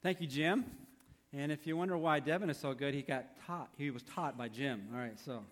[0.00, 0.64] Thank you, Jim.
[1.32, 3.68] And if you wonder why Devin is so good, he got taught.
[3.76, 4.86] He was taught by Jim.
[4.94, 5.42] All right, so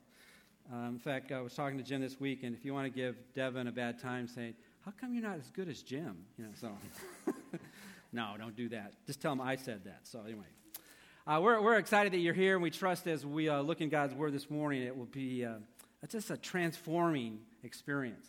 [0.72, 2.96] um, in fact, I was talking to Jim this week, and if you want to
[2.96, 4.54] give Devin a bad time, saying,
[4.85, 6.71] "How come you're not as good as Jim?" You know, so
[8.13, 8.92] no, don't do that.
[9.04, 10.03] Just tell him I said that.
[10.04, 10.47] So anyway,
[11.26, 13.88] uh, we're we're excited that you're here, and we trust as we uh, look in
[13.88, 15.54] God's Word this morning, it will be uh,
[16.09, 18.28] just a transforming experience.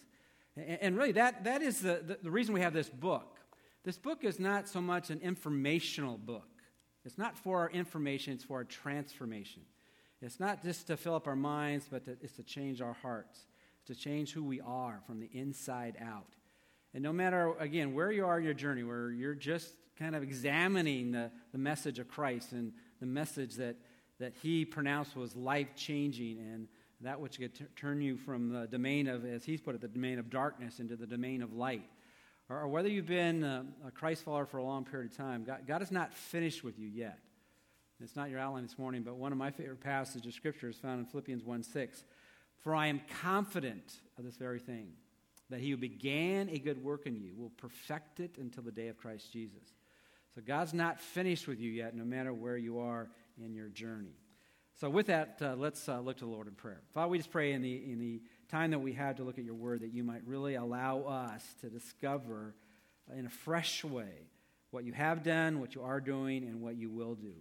[0.56, 3.37] And, and really, that that is the, the the reason we have this book.
[3.84, 6.50] This book is not so much an informational book.
[7.06, 9.62] It's not for our information, it's for our transformation.
[10.22, 13.46] It's not just to fill up our minds, but to, it's to change our hearts,
[13.86, 16.28] to change who we are from the inside out.
[16.94, 20.24] And no matter, again, where you are in your journey, where you're just kind of
[20.24, 23.76] examining the, the message of Christ and the message that,
[24.20, 26.68] that he pronounced was life changing and
[27.02, 29.88] that which could t- turn you from the domain of, as he's put it, the
[29.88, 31.88] domain of darkness into the domain of light
[32.50, 35.44] or, or whether you've been a, a Christ follower for a long period of time,
[35.44, 37.20] God, God is not finished with you yet.
[38.00, 40.78] It's not your outline this morning, but one of my favorite passages of Scripture is
[40.78, 42.04] found in Philippians 1 6.
[42.60, 44.90] For I am confident of this very thing,
[45.50, 48.88] that he who began a good work in you will perfect it until the day
[48.88, 49.74] of Christ Jesus.
[50.36, 53.10] So God's not finished with you yet, no matter where you are
[53.44, 54.16] in your journey.
[54.80, 56.82] So, with that, uh, let's uh, look to the Lord in prayer.
[56.94, 59.44] Father, we just pray in the, in the time that we have to look at
[59.44, 62.56] your word that you might really allow us to discover
[63.16, 64.30] in a fresh way
[64.72, 67.34] what you have done, what you are doing, and what you will do.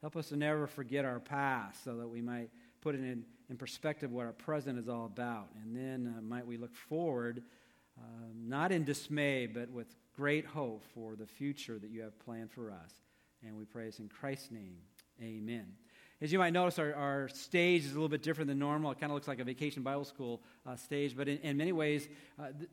[0.00, 2.50] Help us to never forget our past so that we might
[2.80, 5.48] put it in, in perspective what our present is all about.
[5.62, 7.42] And then uh, might we look forward,
[7.98, 8.02] uh,
[8.34, 12.70] not in dismay, but with great hope for the future that you have planned for
[12.70, 12.92] us.
[13.44, 14.78] And we pray this in Christ's name.
[15.22, 15.66] Amen.
[16.22, 18.92] As you might notice, our, our stage is a little bit different than normal.
[18.92, 21.72] It kind of looks like a vacation Bible school uh, stage, but in, in many
[21.72, 22.70] ways, uh, th-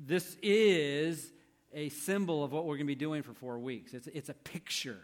[0.00, 1.30] this is
[1.74, 3.92] a symbol of what we're going to be doing for four weeks.
[3.92, 4.96] It's, it's a picture.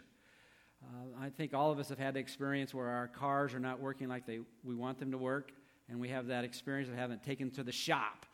[0.81, 3.79] Uh, I think all of us have had the experience where our cars are not
[3.79, 5.51] working like they, we want them to work,
[5.87, 8.25] and we have that experience of having taken to the shop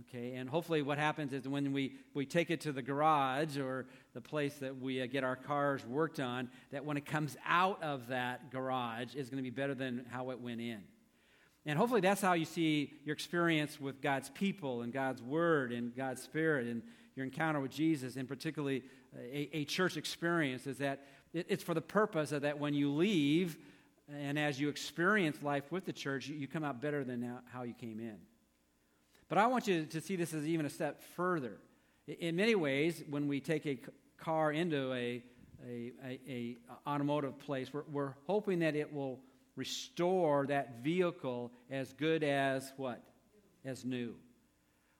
[0.00, 3.86] Okay, and hopefully, what happens is when we, we take it to the garage or
[4.12, 7.82] the place that we uh, get our cars worked on, that when it comes out
[7.82, 10.82] of that garage is going to be better than how it went in.
[11.64, 15.96] And hopefully, that's how you see your experience with God's people and God's Word and
[15.96, 16.82] God's Spirit and
[17.16, 18.82] your encounter with Jesus, and particularly
[19.16, 22.74] uh, a, a church experience, is that it, it's for the purpose of that when
[22.74, 23.56] you leave
[24.14, 27.62] and as you experience life with the church, you, you come out better than how
[27.62, 28.18] you came in.
[29.28, 31.58] But I want you to see this as even a step further.
[32.06, 33.78] In many ways, when we take a
[34.16, 35.22] car into a,
[35.66, 36.56] a, a, a
[36.86, 39.20] automotive place, we're, we're hoping that it will
[39.56, 43.02] restore that vehicle as good as what?
[43.64, 44.14] As new.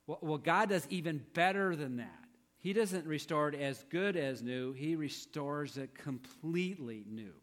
[0.05, 2.13] Well, well, God does even better than that.
[2.59, 7.33] He doesn't restore it as good as new, He restores it completely new.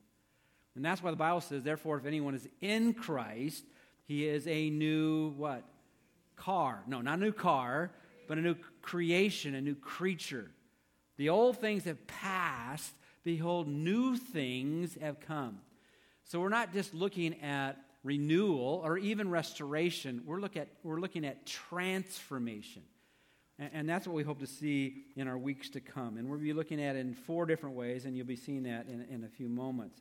[0.76, 3.64] And that's why the Bible says, therefore, if anyone is in Christ,
[4.06, 5.64] he is a new what?
[6.36, 6.82] Car.
[6.86, 7.90] No, not a new car,
[8.28, 10.50] but a new creation, a new creature.
[11.16, 12.92] The old things have passed.
[13.24, 15.58] Behold, new things have come.
[16.24, 17.76] So we're not just looking at
[18.06, 22.82] renewal or even restoration, we're, look at, we're looking at transformation.
[23.58, 26.16] And, and that's what we hope to see in our weeks to come.
[26.16, 28.86] And we'll be looking at it in four different ways, and you'll be seeing that
[28.86, 30.00] in, in a few moments.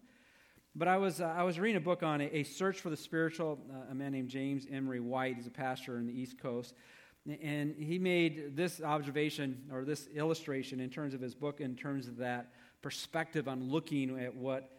[0.78, 2.98] But I was, uh, I was reading a book on a, a search for the
[2.98, 5.38] spiritual, uh, a man named James Emery White.
[5.38, 6.74] He's a pastor in the East Coast.
[7.42, 12.08] And he made this observation or this illustration in terms of his book, in terms
[12.10, 14.70] of that perspective on looking at what,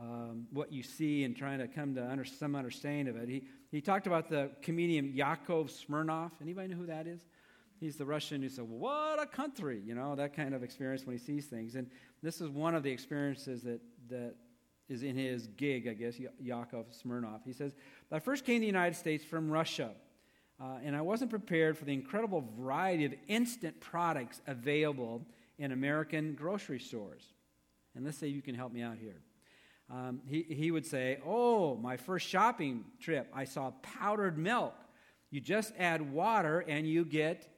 [0.00, 3.28] um, what you see and trying to come to under, some understanding of it.
[3.28, 6.32] He, he talked about the comedian Yakov Smirnoff.
[6.40, 7.20] Anybody know who that is?
[7.78, 9.82] He's the Russian who said, What a country!
[9.84, 11.74] You know, that kind of experience when he sees things.
[11.74, 11.90] And
[12.22, 14.34] this is one of the experiences that, that
[14.88, 17.40] is in his gig, I guess, Yakov Smirnoff.
[17.44, 17.74] He says,
[18.10, 19.90] I first came to the United States from Russia,
[20.60, 25.26] uh, and I wasn't prepared for the incredible variety of instant products available
[25.58, 27.22] in American grocery stores.
[27.94, 29.22] And let's say you can help me out here.
[29.90, 34.74] Um, he, he would say, Oh, my first shopping trip, I saw powdered milk.
[35.30, 37.48] You just add water and you get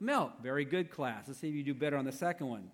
[0.00, 0.32] milk.
[0.42, 1.24] Very good class.
[1.26, 2.70] Let's see if you do better on the second one.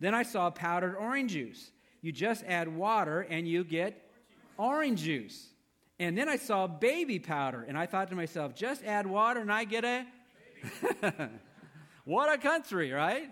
[0.00, 1.70] Then I saw powdered orange juice.
[2.02, 4.10] You just add water and you get
[4.56, 5.48] orange juice.
[5.98, 9.52] And then I saw baby powder, and I thought to myself, just add water and
[9.52, 10.06] I get a.
[12.04, 13.30] what a country, right?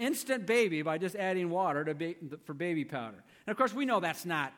[0.00, 3.22] Instant baby by just adding water to ba- for baby powder.
[3.46, 4.52] And of course, we know that's not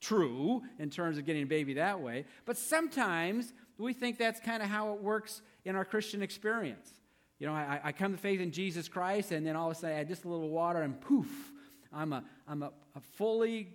[0.00, 4.62] true in terms of getting a baby that way, but sometimes we think that's kind
[4.62, 6.92] of how it works in our Christian experience.
[7.38, 9.80] You know, I, I come to faith in Jesus Christ, and then all of a
[9.80, 11.52] sudden I add just a little water, and poof,
[11.92, 13.74] I'm a, I'm a, a fully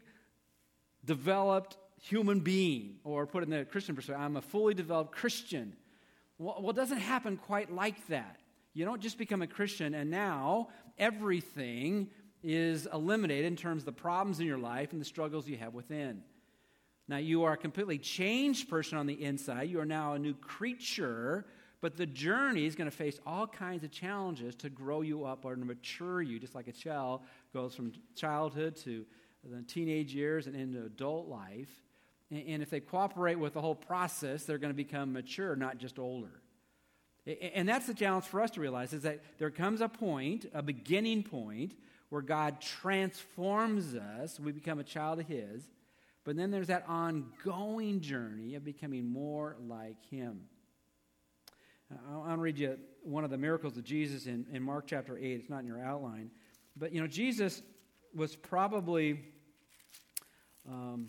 [1.05, 5.75] developed human being, or put in the Christian perspective, I'm a fully developed Christian.
[6.37, 8.39] Well, well, it doesn't happen quite like that.
[8.73, 12.09] You don't just become a Christian and now everything
[12.41, 15.73] is eliminated in terms of the problems in your life and the struggles you have
[15.73, 16.23] within.
[17.07, 19.69] Now, you are a completely changed person on the inside.
[19.69, 21.45] You are now a new creature,
[21.83, 25.43] but the journey is going to face all kinds of challenges to grow you up
[25.43, 27.19] or to mature you, just like a child
[27.53, 29.05] goes from childhood to
[29.43, 31.67] the teenage years and into adult life.
[32.31, 35.99] And if they cooperate with the whole process, they're going to become mature, not just
[35.99, 36.39] older.
[37.53, 40.63] And that's the challenge for us to realize is that there comes a point, a
[40.63, 41.73] beginning point,
[42.07, 44.39] where God transforms us.
[44.39, 45.63] We become a child of His.
[46.23, 50.43] But then there's that ongoing journey of becoming more like Him.
[52.11, 55.17] I want to read you one of the miracles of Jesus in, in Mark chapter
[55.17, 55.23] 8.
[55.23, 56.31] It's not in your outline.
[56.75, 57.61] But, you know, Jesus
[58.15, 59.19] was probably
[60.69, 61.07] um,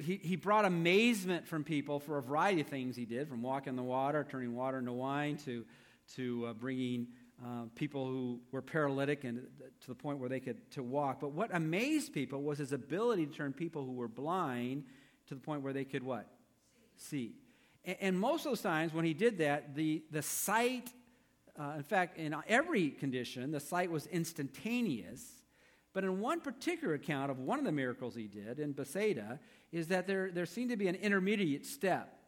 [0.00, 3.76] he, he brought amazement from people for a variety of things he did, from walking
[3.76, 5.64] the water, turning water into wine, to,
[6.16, 7.08] to uh, bringing
[7.44, 9.46] uh, people who were paralytic and
[9.80, 11.20] to the point where they could to walk.
[11.20, 14.84] But what amazed people was his ability to turn people who were blind
[15.28, 16.26] to the point where they could what?
[16.96, 17.26] See.
[17.26, 17.41] And,
[17.84, 20.90] and most of those times when he did that, the, the sight,
[21.58, 25.42] uh, in fact, in every condition, the sight was instantaneous.
[25.92, 29.40] But in one particular account of one of the miracles he did in Bethsaida,
[29.72, 32.18] is that there, there seemed to be an intermediate step.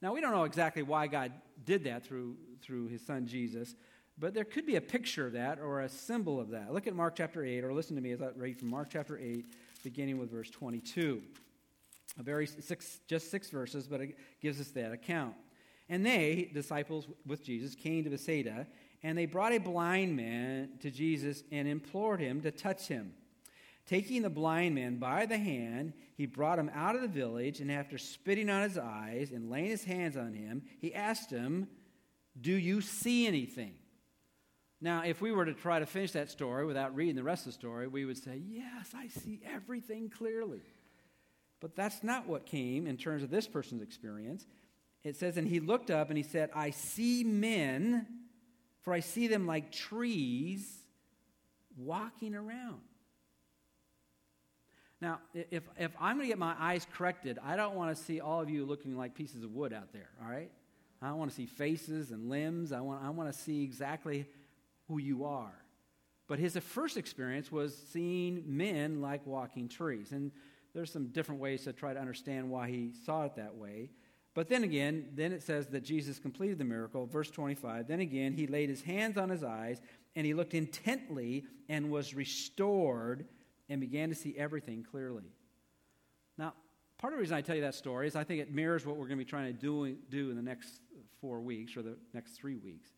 [0.00, 1.32] Now, we don't know exactly why God
[1.64, 3.74] did that through, through his son Jesus,
[4.18, 6.72] but there could be a picture of that or a symbol of that.
[6.72, 9.18] Look at Mark chapter 8, or listen to me as I read from Mark chapter
[9.18, 9.44] 8,
[9.82, 11.22] beginning with verse 22.
[12.18, 15.34] A very six, just six verses, but it gives us that account.
[15.88, 18.66] And they, disciples with Jesus, came to Bethsaida,
[19.02, 23.14] and they brought a blind man to Jesus and implored him to touch him.
[23.86, 27.70] Taking the blind man by the hand, he brought him out of the village, and
[27.70, 31.66] after spitting on his eyes and laying his hands on him, he asked him,
[32.40, 33.74] Do you see anything?
[34.80, 37.52] Now, if we were to try to finish that story without reading the rest of
[37.52, 40.62] the story, we would say, Yes, I see everything clearly.
[41.62, 44.44] But that's not what came in terms of this person's experience.
[45.04, 48.06] It says, And he looked up and he said, I see men,
[48.82, 50.68] for I see them like trees
[51.76, 52.80] walking around.
[55.00, 58.20] Now, if, if I'm going to get my eyes corrected, I don't want to see
[58.20, 60.50] all of you looking like pieces of wood out there, all right?
[61.00, 62.72] I want to see faces and limbs.
[62.72, 64.26] I want, I want to see exactly
[64.88, 65.54] who you are.
[66.28, 70.12] But his uh, first experience was seeing men like walking trees.
[70.12, 70.30] And
[70.74, 73.90] there's some different ways to try to understand why he saw it that way.
[74.34, 77.06] But then again, then it says that Jesus completed the miracle.
[77.06, 77.86] Verse 25.
[77.86, 79.80] Then again, he laid his hands on his eyes,
[80.16, 83.26] and he looked intently and was restored
[83.68, 85.32] and began to see everything clearly.
[86.38, 86.54] Now,
[86.96, 88.96] part of the reason I tell you that story is I think it mirrors what
[88.96, 90.80] we're going to be trying to do, do in the next
[91.20, 92.88] four weeks or the next three weeks.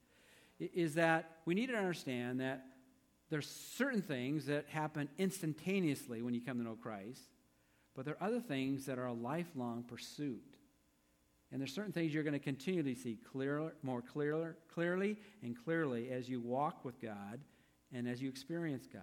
[0.61, 2.65] Is that we need to understand that
[3.31, 7.23] there's certain things that happen instantaneously when you come to know Christ,
[7.94, 10.43] but there are other things that are a lifelong pursuit.
[11.52, 16.11] And there's certain things you're going to continually see clearer, more clearer, clearly and clearly
[16.11, 17.41] as you walk with God
[17.93, 19.02] and as you experience God.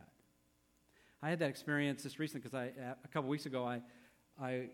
[1.24, 2.72] I had that experience just recently because I,
[3.04, 3.82] a couple weeks ago, I,
[4.42, 4.70] I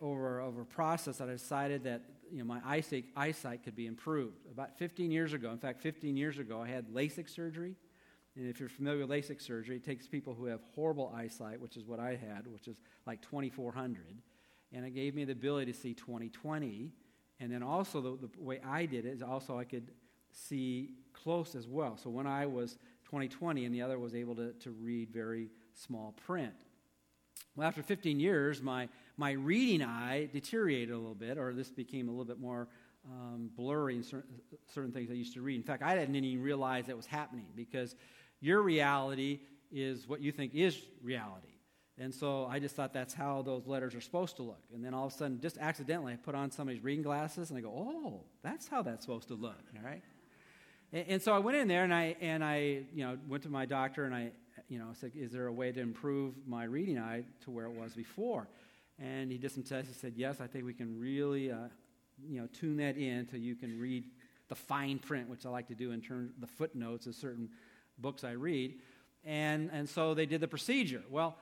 [0.00, 4.46] over over a process, I decided that you know my eyesight eyesight could be improved.
[4.50, 7.74] About 15 years ago, in fact, 15 years ago, I had LASIK surgery.
[8.36, 11.76] And if you're familiar with LASIK surgery, it takes people who have horrible eyesight, which
[11.76, 12.76] is what I had, which is
[13.06, 14.18] like 2400,
[14.72, 16.90] and it gave me the ability to see 2020.
[17.40, 19.90] And then also the, the way I did it is also I could
[20.32, 21.96] see close as well.
[21.96, 22.72] So when I was
[23.04, 26.54] 2020 and the other was able to, to read very small print.
[27.54, 32.08] Well, after 15 years, my, my reading eye deteriorated a little bit, or this became
[32.08, 32.68] a little bit more
[33.06, 34.40] um, blurry in certain,
[34.72, 35.56] certain things I used to read.
[35.56, 37.94] In fact, I didn't even realize that was happening because
[38.44, 39.40] your reality
[39.72, 41.48] is what you think is reality.
[41.96, 44.60] And so I just thought that's how those letters are supposed to look.
[44.74, 47.58] And then all of a sudden, just accidentally, I put on somebody's reading glasses and
[47.58, 50.02] I go, oh, that's how that's supposed to look, all right?
[50.92, 53.48] And, and so I went in there and I, and I you know, went to
[53.48, 54.32] my doctor and I
[54.68, 57.72] you know, said, is there a way to improve my reading eye to where it
[57.72, 58.46] was before?
[58.98, 59.88] And he did some tests.
[59.88, 61.68] He said, yes, I think we can really, uh,
[62.28, 64.04] you know, tune that in so you can read
[64.48, 67.48] the fine print, which I like to do in terms of the footnotes of certain
[67.98, 68.74] books I read.
[69.24, 71.02] And, and so they did the procedure.
[71.10, 71.36] Well,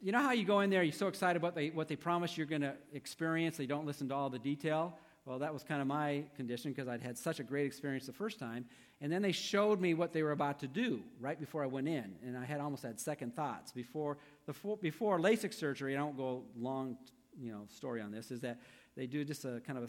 [0.00, 2.36] you know how you go in there, you're so excited about they, what they promise
[2.36, 4.98] you're going to experience, they don't listen to all the detail?
[5.24, 8.12] Well, that was kind of my condition because I'd had such a great experience the
[8.12, 8.64] first time.
[9.00, 11.88] And then they showed me what they were about to do right before I went
[11.88, 12.16] in.
[12.26, 13.70] And I had almost had second thoughts.
[13.70, 16.96] Before, the, before LASIK surgery, I don't go long
[17.40, 18.58] you know, story on this, is that
[18.96, 19.88] they do just a kind of a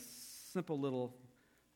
[0.51, 1.15] simple little,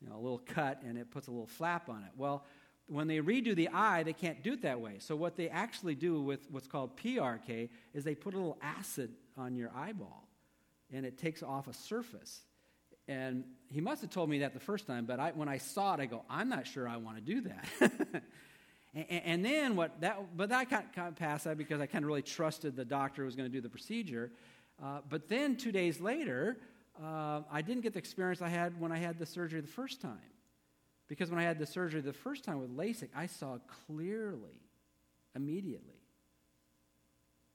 [0.01, 2.12] you know, a little cut and it puts a little flap on it.
[2.15, 2.46] Well,
[2.88, 4.96] when they redo the eye, they can't do it that way.
[5.00, 9.12] So what they actually do with what's called PRK is they put a little acid
[9.38, 10.27] on your eyeball
[10.94, 12.41] and it takes off a surface.
[13.08, 15.94] And he must have told me that the first time, but I, when I saw
[15.94, 17.91] it, I go, I'm not sure I want to do that.
[18.94, 22.08] and, and, then what that, but that kind of passed that because I kind of
[22.08, 24.32] really trusted the doctor was going to do the procedure.
[24.82, 26.58] Uh, but then two days later,
[27.01, 30.01] uh, I didn't get the experience I had when I had the surgery the first
[30.01, 30.20] time.
[31.08, 34.62] Because when I had the surgery the first time with LASIK, I saw clearly,
[35.36, 36.02] immediately.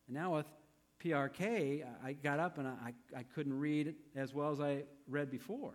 [0.07, 0.47] And now with
[1.05, 5.75] PRK, I got up and I, I couldn't read as well as I read before.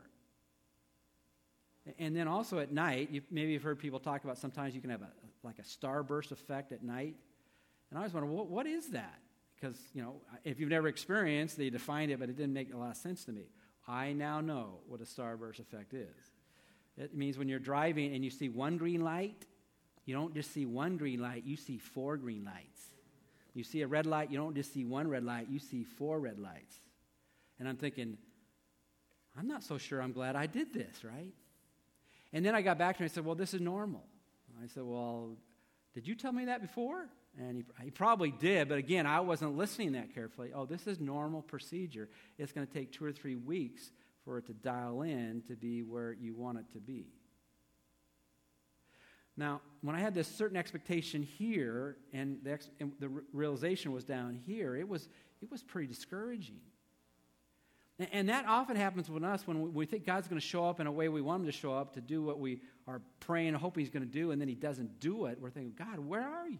[1.99, 4.89] And then also at night, you, maybe you've heard people talk about sometimes you can
[4.89, 5.11] have a,
[5.43, 7.15] like a starburst effect at night.
[7.89, 9.19] And I was wondering, what, what is that?
[9.55, 12.77] Because, you know, if you've never experienced, they defined it, but it didn't make a
[12.77, 13.45] lot of sense to me.
[13.87, 16.36] I now know what a starburst effect is.
[16.97, 19.45] It means when you're driving and you see one green light,
[20.05, 22.81] you don't just see one green light, you see four green lights.
[23.53, 26.19] You see a red light, you don't just see one red light, you see four
[26.19, 26.75] red lights.
[27.59, 28.17] And I'm thinking,
[29.37, 31.33] I'm not so sure I'm glad I did this, right?
[32.33, 34.03] And then I got back to him and I said, Well, this is normal.
[34.63, 35.37] I said, Well,
[35.93, 37.07] did you tell me that before?
[37.39, 40.51] And he, he probably did, but again, I wasn't listening that carefully.
[40.53, 42.09] Oh, this is normal procedure.
[42.37, 43.91] It's going to take two or three weeks
[44.27, 47.05] for it to dial in to be where you want it to be.
[49.37, 54.03] Now, when I had this certain expectation here, and the, ex- and the realization was
[54.03, 55.07] down here, it was,
[55.41, 56.59] it was pretty discouraging.
[57.99, 60.65] And, and that often happens with us when we, we think God's going to show
[60.65, 63.01] up in a way we want him to show up to do what we are
[63.21, 65.37] praying and hoping he's going to do, and then he doesn't do it.
[65.39, 66.57] We're thinking, God, where are you?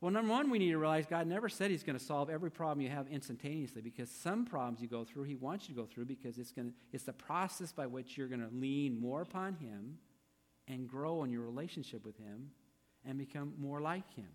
[0.00, 2.50] Well, number one, we need to realize God never said He's going to solve every
[2.50, 5.86] problem you have instantaneously because some problems you go through, He wants you to go
[5.86, 9.20] through because it's, going to, it's the process by which you're going to lean more
[9.20, 9.98] upon Him
[10.66, 12.50] and grow in your relationship with Him
[13.04, 14.28] and become more like Him.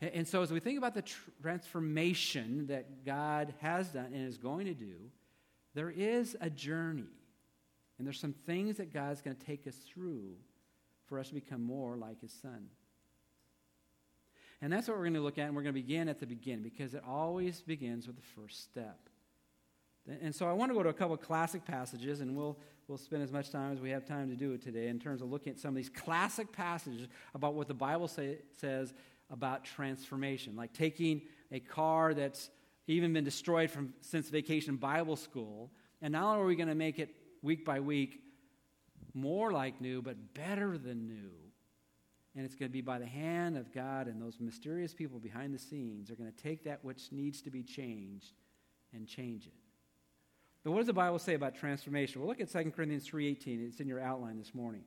[0.00, 1.04] And, and so, as we think about the
[1.42, 5.10] transformation that God has done and is going to do,
[5.74, 7.10] there is a journey.
[7.98, 10.34] And there's some things that God's going to take us through
[11.06, 12.68] for us to become more like His Son.
[14.62, 16.26] And that's what we're going to look at, and we're going to begin at the
[16.26, 18.98] beginning because it always begins with the first step.
[20.22, 23.22] And so I want to go to a couple classic passages, and we'll, we'll spend
[23.22, 25.52] as much time as we have time to do it today in terms of looking
[25.52, 28.94] at some of these classic passages about what the Bible say, says
[29.30, 32.50] about transformation, like taking a car that's
[32.86, 36.74] even been destroyed from since vacation Bible school, and not only are we going to
[36.74, 37.10] make it
[37.42, 38.20] week by week
[39.12, 41.45] more like new, but better than new
[42.36, 45.54] and it's going to be by the hand of God and those mysterious people behind
[45.54, 48.34] the scenes are going to take that which needs to be changed
[48.92, 49.54] and change it.
[50.62, 52.20] But what does the Bible say about transformation?
[52.20, 53.66] Well, look at 2 Corinthians 3:18.
[53.66, 54.84] It's in your outline this morning.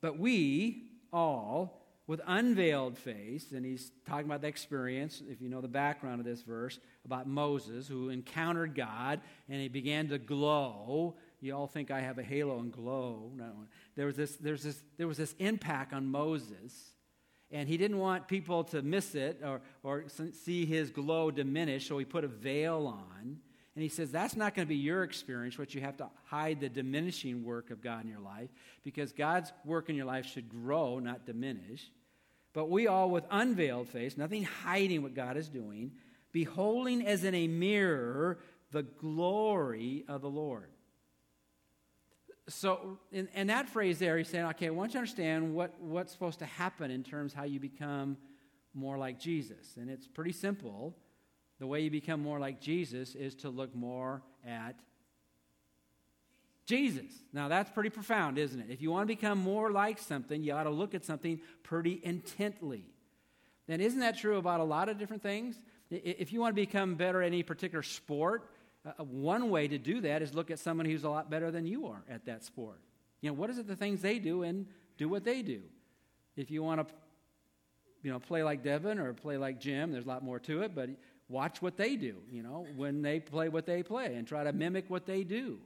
[0.00, 5.62] But we all with unveiled face, and he's talking about the experience, if you know
[5.62, 11.16] the background of this verse, about Moses who encountered God and he began to glow
[11.44, 13.30] you all think I have a halo and glow.
[13.36, 13.52] No.
[13.96, 16.72] There was this, there's this, there was this impact on Moses,
[17.50, 21.98] and he didn't want people to miss it or, or see his glow diminish, so
[21.98, 23.38] he put a veil on.
[23.74, 26.60] And he says that's not going to be your experience, but you have to hide
[26.60, 28.48] the diminishing work of God in your life
[28.82, 31.90] because God's work in your life should grow, not diminish.
[32.54, 35.92] But we all, with unveiled face, nothing hiding what God is doing,
[36.32, 38.38] beholding as in a mirror
[38.70, 40.70] the glory of the Lord
[42.48, 45.80] so in, in, that phrase there, he's saying, okay, I want you to understand what,
[45.80, 48.18] what's supposed to happen in terms how you become
[48.74, 49.76] more like Jesus.
[49.76, 50.94] And it's pretty simple.
[51.58, 54.74] The way you become more like Jesus is to look more at
[56.66, 57.12] Jesus.
[57.32, 58.66] Now, that's pretty profound, isn't it?
[58.70, 62.00] If you want to become more like something, you ought to look at something pretty
[62.02, 62.86] intently.
[63.68, 65.60] And isn't that true about a lot of different things?
[65.90, 68.50] If you want to become better at any particular sport,
[68.86, 71.66] uh, one way to do that is look at someone who's a lot better than
[71.66, 72.80] you are at that sport.
[73.20, 74.66] You know, what is it the things they do and
[74.98, 75.62] do what they do?
[76.36, 76.94] If you want to,
[78.02, 80.74] you know, play like Devin or play like Jim, there's a lot more to it,
[80.74, 80.90] but
[81.28, 84.52] watch what they do, you know, when they play what they play and try to
[84.52, 85.58] mimic what they do.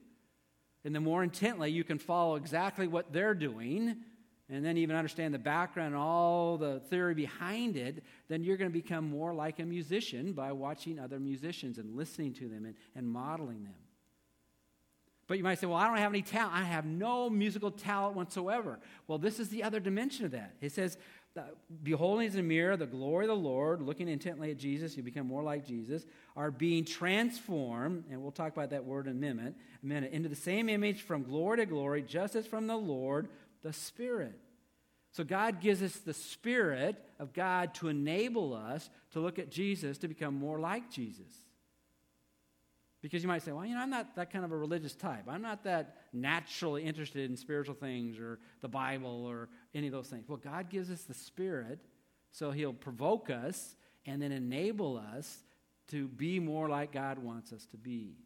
[0.85, 3.97] And the more intently you can follow exactly what they're doing,
[4.51, 8.71] and then even understand the background and all the theory behind it, then you're going
[8.71, 12.75] to become more like a musician by watching other musicians and listening to them and,
[12.95, 13.75] and modeling them.
[15.27, 16.55] But you might say, well, I don't have any talent.
[16.55, 18.79] I have no musical talent whatsoever.
[19.07, 20.55] Well, this is the other dimension of that.
[20.63, 20.97] It says,
[21.83, 25.27] beholding in a mirror the glory of the Lord, looking intently at Jesus, you become
[25.27, 29.55] more like Jesus, are being transformed, and we'll talk about that word in a minute,
[29.83, 33.29] a minute into the same image from glory to glory, just as from the Lord,
[33.63, 34.39] the Spirit.
[35.13, 39.99] So God gives us the Spirit of God to enable us to look at Jesus
[39.99, 41.33] to become more like Jesus.
[43.01, 45.25] Because you might say, well, you know, I'm not that kind of a religious type.
[45.29, 50.09] I'm not that naturally interested in spiritual things or the Bible or any of those
[50.09, 50.29] things.
[50.29, 51.79] Well, God gives us the Spirit,
[52.33, 55.39] so He'll provoke us and then enable us
[55.89, 58.17] to be more like God wants us to be.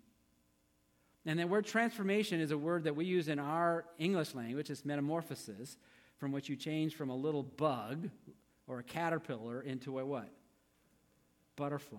[1.25, 4.71] And the word transformation is a word that we use in our English language.
[4.71, 5.77] It's metamorphosis,
[6.17, 8.11] from which you change from a little bug
[8.67, 10.29] or a caterpillar into a what?
[11.57, 11.99] Butterfly.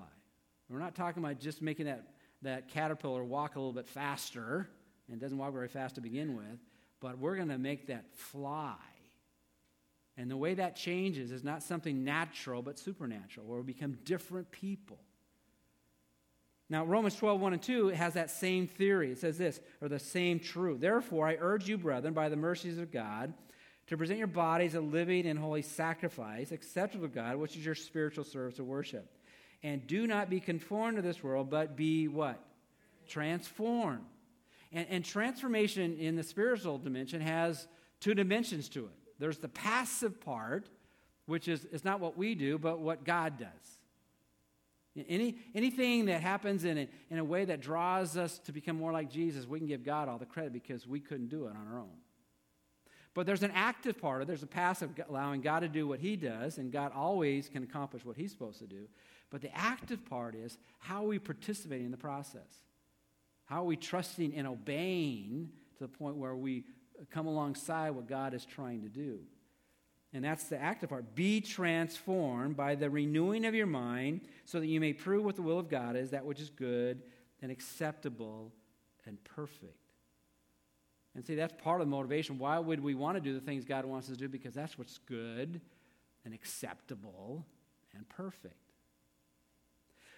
[0.70, 2.08] We're not talking about just making that
[2.44, 4.68] that caterpillar walk a little bit faster,
[5.10, 6.60] and doesn't walk very fast to begin with,
[7.00, 8.75] but we're going to make that fly.
[10.18, 14.51] And the way that changes is not something natural, but supernatural, where we become different
[14.51, 15.00] people.
[16.70, 19.12] Now, Romans 12, 1 and 2 has that same theory.
[19.12, 20.79] It says this, or the same truth.
[20.79, 23.34] Therefore, I urge you, brethren, by the mercies of God,
[23.88, 27.75] to present your bodies a living and holy sacrifice, acceptable to God, which is your
[27.75, 29.05] spiritual service of worship.
[29.62, 32.39] And do not be conformed to this world, but be what?
[33.08, 34.05] Transformed.
[34.72, 37.67] And, and transformation in the spiritual dimension has
[38.00, 38.91] two dimensions to it.
[39.20, 40.67] There's the passive part,
[41.25, 43.77] which is, is not what we do, but what God does.
[44.95, 48.91] Any, anything that happens in a, in a way that draws us to become more
[48.91, 51.67] like Jesus, we can give God all the credit because we couldn't do it on
[51.71, 51.97] our own.
[53.15, 54.27] But there's an active part of.
[54.27, 58.05] There's a passive, allowing God to do what He does, and God always can accomplish
[58.05, 58.88] what He's supposed to do.
[59.29, 62.62] But the active part is how are we participating in the process?
[63.45, 66.65] How are we trusting and obeying to the point where we
[67.12, 69.19] come alongside what God is trying to do?
[70.13, 71.15] And that's the active part.
[71.15, 75.41] Be transformed by the renewing of your mind so that you may prove what the
[75.41, 77.02] will of God is, that which is good
[77.41, 78.52] and acceptable
[79.06, 79.78] and perfect.
[81.15, 82.38] And see, that's part of the motivation.
[82.38, 84.30] Why would we want to do the things God wants us to do?
[84.30, 85.62] Because that's what's good
[86.26, 87.45] and acceptable
[87.95, 88.56] and perfect.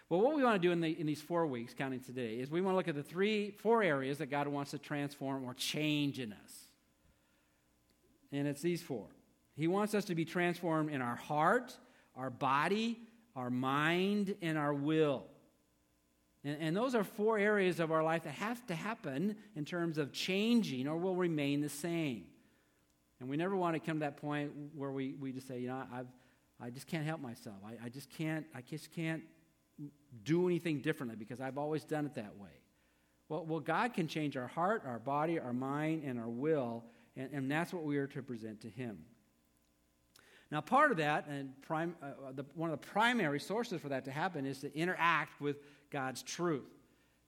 [0.08, 2.52] Well, what we want to do in, the, in these four weeks, counting today, is
[2.52, 5.54] we want to look at the three, four areas that God wants to transform or
[5.54, 6.68] change in us.
[8.32, 9.08] And it's these four.
[9.56, 11.78] He wants us to be transformed in our heart,
[12.16, 13.00] our body,
[13.36, 15.26] our mind, and our will.
[16.44, 19.98] And, and, those are four areas of our life that have to happen in terms
[19.98, 22.26] of changing or will remain the same.
[23.20, 25.70] And we never want to come to that point where we, we just say, you
[25.70, 26.08] know, I've,
[26.62, 27.56] I just can't help myself.
[27.66, 29.24] I, I just can't, I just can't
[30.24, 32.62] do anything differently because I've always done it that way.
[33.30, 36.84] Well, well God can change our heart, our body, our mind, and our will,
[37.16, 39.00] and, and that's what we are to present to Him.
[40.56, 44.06] Now, part of that, and prime, uh, the, one of the primary sources for that
[44.06, 45.58] to happen is to interact with
[45.92, 46.72] God's truth.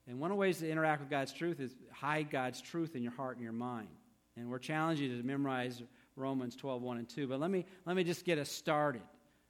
[0.07, 3.03] And one of the ways to interact with God's truth is hide God's truth in
[3.03, 3.89] your heart and your mind.
[4.37, 5.83] And we're challenging you to memorize
[6.15, 7.27] Romans 12, 1 and 2.
[7.27, 9.01] But let me, let me just get us started.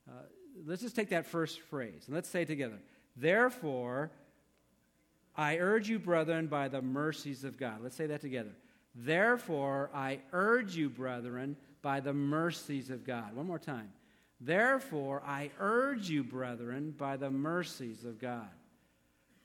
[0.10, 0.24] Uh,
[0.66, 2.80] let's just take that first phrase and let's say it together.
[3.16, 4.10] Therefore,
[5.36, 7.82] I urge you, brethren, by the mercies of God.
[7.84, 8.56] Let's say that together.
[8.96, 11.56] Therefore, I urge you, brethren,
[11.88, 13.34] by the mercies of God.
[13.34, 13.94] One more time.
[14.42, 18.50] Therefore, I urge you, brethren, by the mercies of God.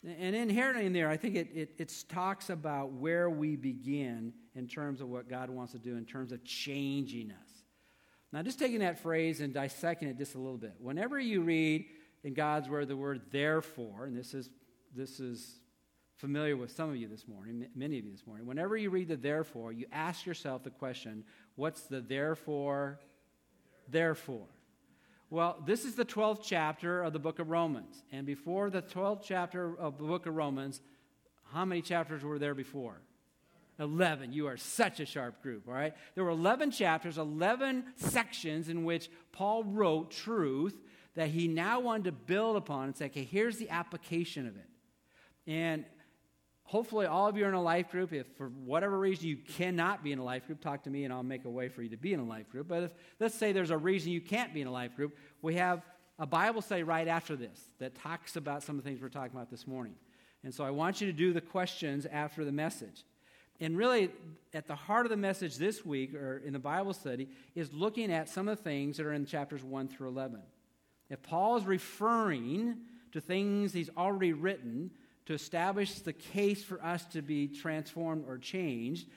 [0.02, 4.66] And inherently in there, I think it, it, it, talks about where we begin in
[4.66, 7.48] terms of what God wants to do, in terms of changing us.
[8.32, 10.74] Now, just taking that phrase and dissecting it just a little bit.
[10.80, 11.86] Whenever you read
[12.24, 14.50] in God's word the word therefore, and this is,
[14.96, 15.60] this is
[16.22, 18.46] familiar with some of you this morning, many of you this morning.
[18.46, 21.24] Whenever you read the therefore, you ask yourself the question,
[21.56, 23.00] what's the therefore?
[23.88, 24.46] Therefore.
[25.30, 28.04] Well, this is the 12th chapter of the book of Romans.
[28.12, 30.80] And before the 12th chapter of the book of Romans,
[31.52, 33.00] how many chapters were there before?
[33.80, 34.32] 11.
[34.32, 35.92] You are such a sharp group, all right?
[36.14, 40.80] There were 11 chapters, 11 sections in which Paul wrote truth
[41.16, 44.68] that he now wanted to build upon and say, okay, here's the application of it.
[45.48, 45.84] And
[46.72, 48.14] hopefully, all of you are in a life group.
[48.14, 51.12] If for whatever reason you cannot be in a life group, talk to me and
[51.12, 52.66] I'll make a way for you to be in a life group.
[52.66, 55.56] But if, let's say there's a reason you can't be in a life group, we
[55.56, 55.82] have
[56.18, 59.36] a Bible study right after this that talks about some of the things we're talking
[59.36, 59.94] about this morning.
[60.44, 63.04] And so I want you to do the questions after the message.
[63.60, 64.08] And really,
[64.54, 68.10] at the heart of the message this week, or in the Bible study, is looking
[68.10, 70.40] at some of the things that are in chapters 1 through 11.
[71.10, 72.78] If Paul is referring
[73.12, 74.90] to things he's already written,
[75.26, 79.08] to establish the case for us to be transformed or changed,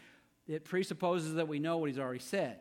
[0.48, 2.60] it presupposes that we know what he's already said.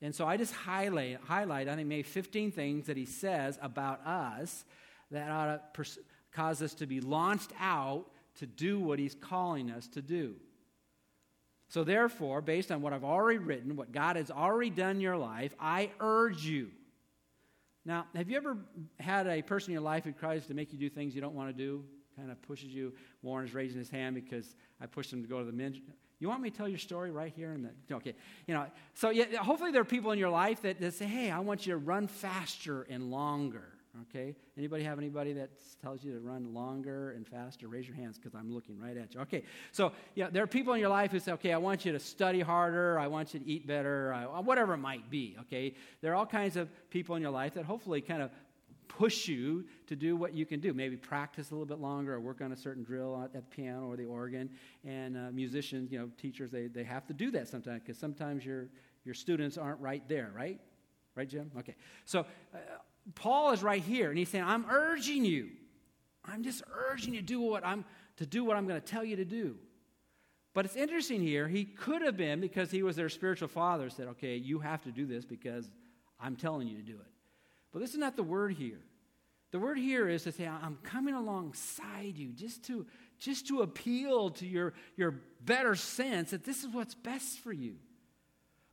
[0.00, 4.06] And so I just highlight, highlight I think, maybe 15 things that he says about
[4.06, 4.64] us
[5.10, 5.98] that ought to pers-
[6.32, 10.36] cause us to be launched out to do what he's calling us to do.
[11.70, 15.18] So, therefore, based on what I've already written, what God has already done in your
[15.18, 16.70] life, I urge you.
[17.84, 18.56] Now, have you ever
[18.98, 21.34] had a person in your life who tries to make you do things you don't
[21.34, 21.84] want to do?
[22.18, 22.92] Kind of pushes you.
[23.22, 25.78] Warren is raising his hand because I pushed him to go to the men's.
[26.18, 27.52] You want me to tell your story right here?
[27.52, 28.14] In the, okay.
[28.48, 31.30] You know, so yeah, hopefully there are people in your life that, that say, hey,
[31.30, 33.78] I want you to run faster and longer.
[34.02, 34.34] Okay?
[34.56, 35.50] Anybody have anybody that
[35.80, 37.68] tells you to run longer and faster?
[37.68, 39.20] Raise your hands because I'm looking right at you.
[39.20, 39.44] Okay.
[39.72, 42.00] So, yeah, there are people in your life who say, okay, I want you to
[42.00, 42.98] study harder.
[42.98, 44.12] I want you to eat better.
[44.12, 45.36] I, whatever it might be.
[45.42, 45.74] Okay?
[46.00, 48.30] There are all kinds of people in your life that hopefully kind of
[48.88, 50.72] push you to do what you can do.
[50.72, 53.86] Maybe practice a little bit longer or work on a certain drill at the piano
[53.86, 54.50] or the organ.
[54.84, 58.44] And uh, musicians, you know, teachers, they, they have to do that sometimes because sometimes
[58.44, 58.68] your,
[59.04, 60.60] your students aren't right there, right?
[61.14, 61.50] Right, Jim?
[61.58, 61.74] Okay.
[62.04, 62.20] So
[62.54, 62.58] uh,
[63.14, 65.50] Paul is right here and he's saying, I'm urging you.
[66.24, 67.84] I'm just urging you to do what I'm
[68.18, 69.56] to do what I'm going to tell you to do.
[70.52, 74.08] But it's interesting here, he could have been, because he was their spiritual father, said,
[74.08, 75.70] Okay, you have to do this because
[76.18, 77.17] I'm telling you to do it.
[77.72, 78.80] But this is not the word here.
[79.50, 82.86] The word here is to say, I'm coming alongside you just to,
[83.18, 87.76] just to appeal to your, your better sense that this is what's best for you.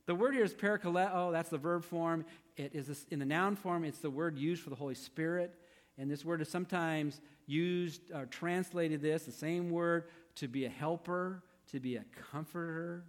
[0.04, 2.26] The word here is parakaleo, that's the verb form.
[2.56, 5.54] It is this, in the noun form, it's the word used for the Holy Spirit.
[5.98, 10.04] And this word is sometimes used or uh, translated this, the same word,
[10.36, 13.04] to be a helper, to be a comforter,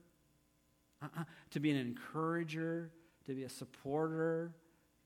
[1.04, 2.92] uh-uh, to be an encourager,
[3.26, 4.54] to be a supporter,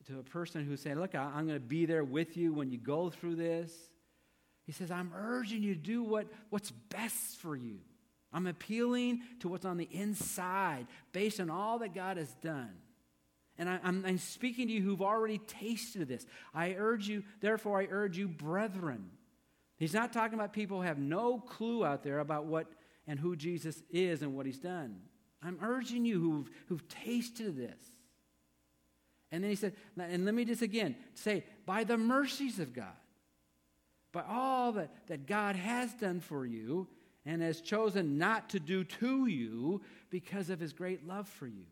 [0.06, 2.78] to a person who's saying, Look, I'm going to be there with you when you
[2.78, 3.72] go through this.
[4.64, 7.78] He says, I'm urging you to do what, what's best for you.
[8.32, 12.70] I'm appealing to what's on the inside based on all that God has done.
[13.58, 16.24] And I, am I'm speaking to you who've already tasted this.
[16.54, 19.10] I urge you, therefore, I urge you, brethren.
[19.76, 22.66] He's not talking about people who have no clue out there about what
[23.06, 25.00] and who Jesus is and what he's done.
[25.42, 27.80] I'm urging you who've, who've tasted this
[29.32, 32.86] and then he said, and let me just again say, by the mercies of God,
[34.12, 36.86] by all that, that God has done for you
[37.24, 41.64] and has chosen not to do to you because of his great love for you.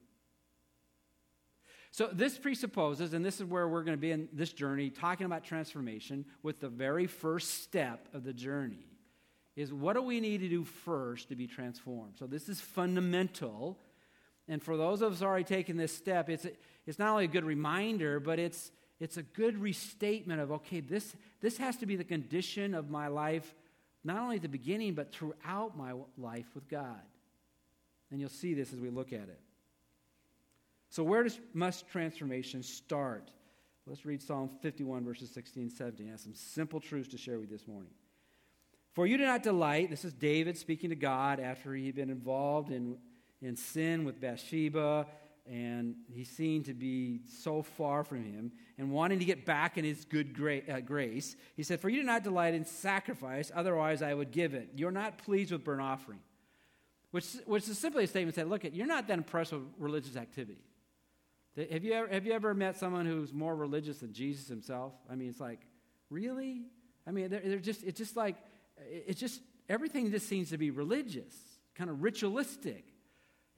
[1.92, 5.27] So, this presupposes, and this is where we're going to be in this journey, talking
[5.27, 8.87] about transformation with the very first step of the journey
[9.57, 12.14] is what do we need to do first to be transformed?
[12.16, 13.79] So, this is fundamental.
[14.51, 16.45] And for those of us already taking this step, it's,
[16.85, 21.15] it's not only a good reminder, but it's, it's a good restatement of, okay, this,
[21.41, 23.55] this has to be the condition of my life,
[24.03, 27.01] not only at the beginning, but throughout my life with God.
[28.11, 29.41] And you'll see this as we look at it.
[30.89, 33.31] So, where does must transformation start?
[33.87, 36.09] Let's read Psalm 51, verses 16 and 17.
[36.09, 37.93] I have some simple truths to share with you this morning.
[38.95, 42.11] For you do not delight, this is David speaking to God after he had been
[42.11, 42.97] involved in,
[43.42, 45.07] in sin with Bathsheba
[45.50, 49.85] and he seemed to be so far from him and wanting to get back in
[49.85, 51.35] his good gra- uh, grace.
[51.57, 54.70] He said, For you do not delight in sacrifice, otherwise I would give it.
[54.76, 56.20] You're not pleased with burnt offering.
[57.11, 60.62] Which, which is simply a statement that, look, you're not that impressed with religious activity.
[61.57, 64.92] Have you, ever, have you ever met someone who's more religious than Jesus himself?
[65.11, 65.66] I mean, it's like,
[66.09, 66.62] really?
[67.09, 68.37] I mean, they're, they're just, it's just like,
[68.88, 71.35] it's just, everything just seems to be religious,
[71.74, 72.85] kind of ritualistic.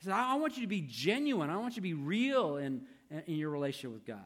[0.03, 1.49] He said, I want you to be genuine.
[1.49, 2.83] I want you to be real in,
[3.29, 4.19] in your relationship with God.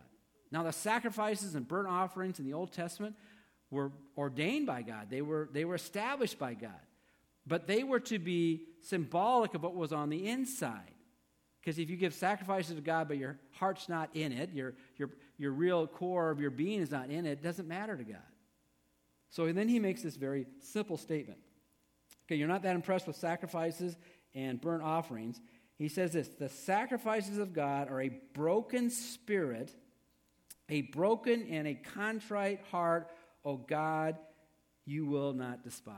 [0.50, 3.14] Now, the sacrifices and burnt offerings in the Old Testament
[3.70, 6.70] were ordained by God, they were, they were established by God.
[7.46, 10.94] But they were to be symbolic of what was on the inside.
[11.60, 15.10] Because if you give sacrifices to God, but your heart's not in it, your, your,
[15.36, 18.16] your real core of your being is not in it, it doesn't matter to God.
[19.28, 21.38] So then he makes this very simple statement.
[22.26, 23.98] Okay, you're not that impressed with sacrifices
[24.34, 25.40] and burnt offerings.
[25.78, 29.74] He says this the sacrifices of God are a broken spirit,
[30.68, 33.10] a broken and a contrite heart,
[33.44, 34.16] O God,
[34.84, 35.94] you will not despise.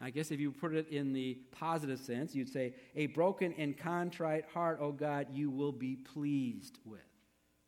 [0.00, 3.76] I guess if you put it in the positive sense, you'd say, A broken and
[3.76, 7.00] contrite heart, O God, you will be pleased with.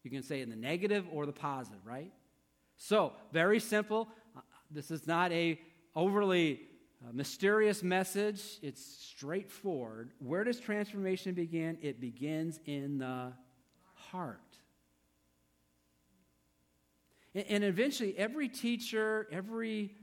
[0.02, 2.12] You can say in the negative or the positive, right?
[2.76, 4.08] So, very simple.
[4.36, 5.58] Uh, this is not a
[5.94, 6.60] overly
[7.08, 8.58] a mysterious message.
[8.62, 10.12] It's straightforward.
[10.18, 11.78] Where does transformation begin?
[11.82, 13.32] It begins in the
[13.94, 14.40] heart.
[17.34, 19.94] And eventually, every teacher, every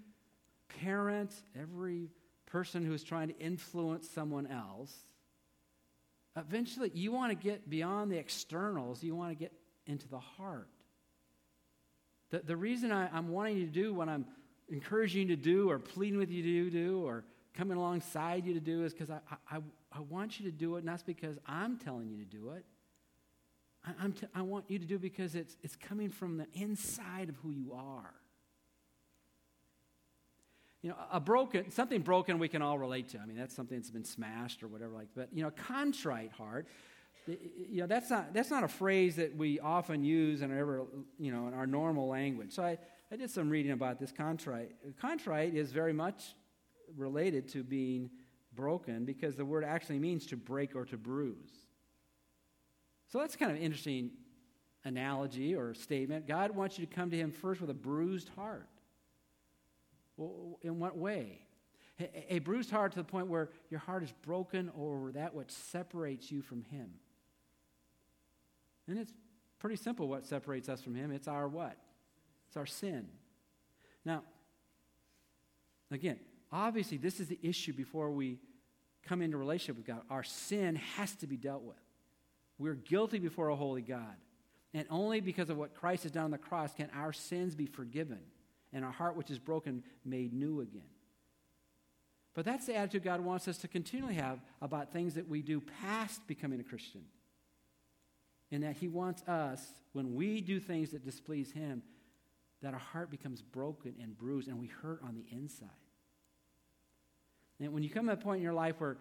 [0.82, 2.12] parent, every
[2.46, 4.94] person who's trying to influence someone else,
[6.38, 9.52] eventually you want to get beyond the externals, you want to get
[9.88, 10.70] into the heart.
[12.30, 14.26] The, the reason I, am wanting you to do what I'm
[14.70, 17.24] encouraging you to do or pleading with you to do or
[17.54, 19.60] coming alongside you to do is because I, I,
[19.92, 22.66] I want you to do it, not because I'm telling you to do it.
[23.86, 26.48] I, I'm t- I want you to do it because it's, it's coming from the
[26.54, 28.14] inside of who you are.
[30.82, 33.20] You know, a broken, something broken we can all relate to.
[33.20, 36.68] I mean, that's something that's been smashed or whatever like But, you know, contrite heart,
[37.26, 40.86] you know, that's not, that's not a phrase that we often use in our,
[41.18, 42.52] you know, in our normal language.
[42.52, 42.80] So I,
[43.14, 44.72] I did some reading about this contrite.
[45.00, 46.34] Contrite is very much
[46.98, 48.10] related to being
[48.56, 51.52] broken because the word actually means to break or to bruise.
[53.10, 54.10] So that's kind of an interesting
[54.84, 56.28] analogy or statement.
[56.28, 58.68] God wants you to come to Him first with a bruised heart.
[60.18, 61.46] Well, in what way?
[62.00, 65.52] A, a bruised heart to the point where your heart is broken over that which
[65.52, 66.90] separates you from Him.
[68.88, 69.14] And it's
[69.60, 71.12] pretty simple what separates us from Him.
[71.12, 71.78] It's our what?
[72.54, 73.08] It's our sin.
[74.06, 74.22] Now,
[75.90, 76.20] again,
[76.52, 78.38] obviously, this is the issue before we
[79.02, 80.02] come into relationship with God.
[80.08, 81.82] Our sin has to be dealt with.
[82.60, 84.18] We're guilty before a holy God.
[84.72, 87.66] And only because of what Christ has done on the cross can our sins be
[87.66, 88.20] forgiven
[88.72, 90.84] and our heart, which is broken, made new again.
[92.36, 95.60] But that's the attitude God wants us to continually have about things that we do
[95.82, 97.02] past becoming a Christian.
[98.52, 101.82] And that He wants us, when we do things that displease Him,
[102.64, 105.70] that our heart becomes broken and bruised and we hurt on the inside.
[107.60, 108.98] And when you come to a point in your life where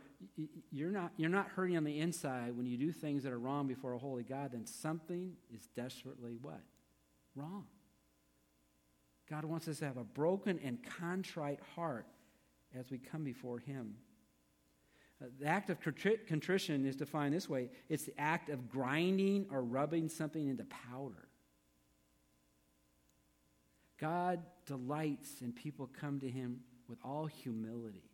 [0.70, 3.66] you're not, you're not hurting on the inside when you do things that are wrong
[3.66, 6.60] before a holy God, then something is desperately what?
[7.34, 7.64] Wrong.
[9.30, 12.06] God wants us to have a broken and contrite heart
[12.78, 13.94] as we come before Him.
[15.22, 19.62] Uh, the act of contrition is defined this way it's the act of grinding or
[19.62, 21.28] rubbing something into powder.
[24.02, 28.10] God delights in people come to Him with all humility,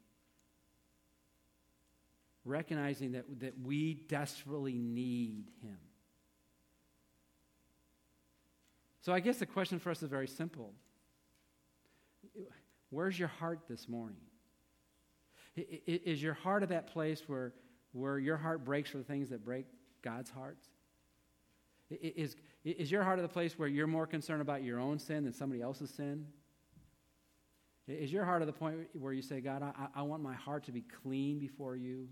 [2.45, 5.79] recognizing that, that we desperately need Him.
[9.01, 10.75] So I guess the question for us is very simple
[12.91, 14.21] Where's your heart this morning?
[15.57, 17.55] Is your heart at that place where,
[17.93, 19.65] where your heart breaks for the things that break
[20.03, 20.69] God's hearts?
[21.91, 25.25] Is, is your heart at the place where you're more concerned about your own sin
[25.25, 26.27] than somebody else's sin?
[27.87, 30.65] Is your heart at the point where you say, God, I, I want my heart
[30.65, 32.09] to be clean before you?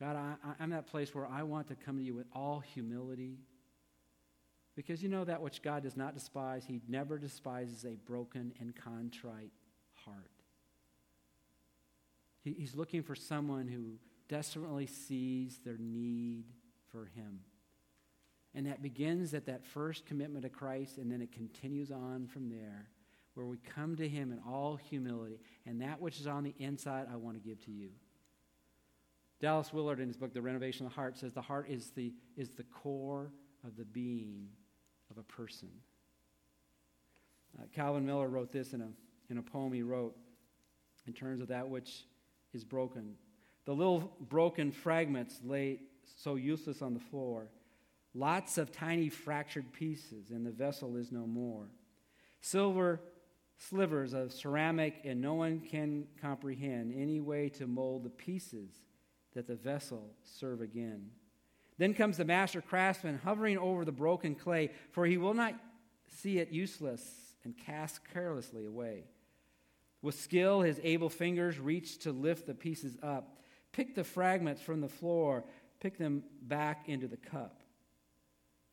[0.00, 3.38] God, I, I'm that place where I want to come to you with all humility.
[4.74, 8.74] Because you know that which God does not despise, He never despises a broken and
[8.74, 9.52] contrite
[9.92, 10.30] heart.
[12.42, 16.46] He, he's looking for someone who desperately sees their need
[16.90, 17.40] for Him.
[18.54, 22.48] And that begins at that first commitment to Christ, and then it continues on from
[22.48, 22.88] there,
[23.34, 25.40] where we come to Him in all humility.
[25.66, 27.90] And that which is on the inside, I want to give to you.
[29.40, 32.12] Dallas Willard, in his book, The Renovation of the Heart, says the heart is the,
[32.36, 33.32] is the core
[33.64, 34.48] of the being
[35.10, 35.70] of a person.
[37.58, 38.88] Uh, Calvin Miller wrote this in a,
[39.30, 40.14] in a poem he wrote
[41.06, 42.04] in terms of that which
[42.52, 43.14] is broken.
[43.64, 45.80] The little broken fragments lay
[46.18, 47.48] so useless on the floor.
[48.14, 51.66] Lots of tiny fractured pieces, and the vessel is no more.
[52.40, 53.00] Silver
[53.56, 58.70] slivers of ceramic, and no one can comprehend any way to mold the pieces
[59.34, 61.10] that the vessel serve again.
[61.78, 65.54] Then comes the master craftsman hovering over the broken clay, for he will not
[66.08, 69.04] see it useless and cast carelessly away.
[70.02, 73.38] With skill, his able fingers reach to lift the pieces up,
[73.72, 75.44] pick the fragments from the floor,
[75.80, 77.59] pick them back into the cup.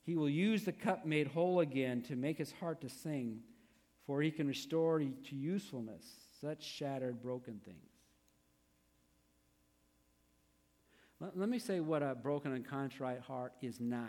[0.08, 3.42] He will use the cup made whole again to make his heart to sing,
[4.06, 6.06] for he can restore to usefulness
[6.40, 7.92] such shattered, broken things.
[11.20, 14.08] Let, let me say what a broken and contrite heart is not.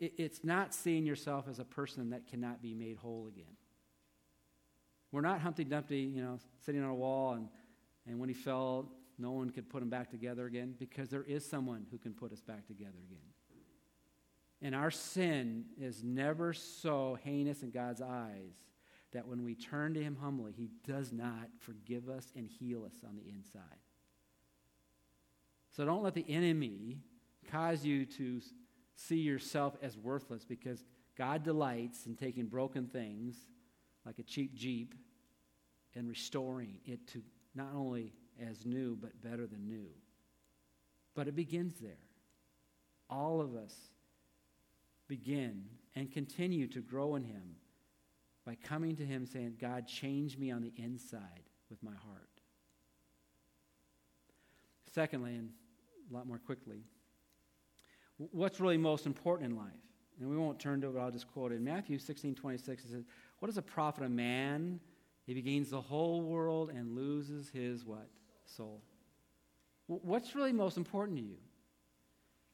[0.00, 3.56] It, it's not seeing yourself as a person that cannot be made whole again.
[5.12, 7.48] We're not Humpty Dumpty, you know, sitting on a wall and,
[8.08, 11.48] and when he fell, no one could put him back together again because there is
[11.48, 13.33] someone who can put us back together again.
[14.64, 18.54] And our sin is never so heinous in God's eyes
[19.12, 22.94] that when we turn to Him humbly, He does not forgive us and heal us
[23.06, 23.62] on the inside.
[25.76, 26.96] So don't let the enemy
[27.52, 28.40] cause you to
[28.94, 30.82] see yourself as worthless because
[31.14, 33.36] God delights in taking broken things
[34.06, 34.94] like a cheap Jeep
[35.94, 37.22] and restoring it to
[37.54, 39.90] not only as new, but better than new.
[41.14, 41.92] But it begins there.
[43.10, 43.74] All of us
[45.08, 45.64] begin
[45.94, 47.56] and continue to grow in Him
[48.44, 52.28] by coming to Him saying, God, change me on the inside with my heart.
[54.92, 55.50] Secondly, and
[56.10, 56.84] a lot more quickly,
[58.16, 59.72] what's really most important in life?
[60.20, 61.56] And we won't turn to it, I'll just quote it.
[61.56, 63.04] In Matthew 16 26, it says,
[63.38, 64.78] What does a profit a man
[65.26, 68.08] if he gains the whole world and loses his what?
[68.44, 68.82] Soul.
[69.86, 71.36] What's really most important to you?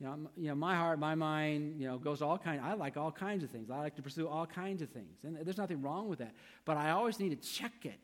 [0.01, 2.63] You know, you know, my heart, my mind, you know, goes all kinds.
[2.65, 3.71] I like all kinds of things.
[3.71, 6.35] I like to pursue all kinds of things, and there's nothing wrong with that.
[6.65, 8.01] But I always need to check it.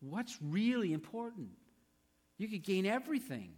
[0.00, 1.50] What's really important?
[2.38, 3.52] You could gain everything,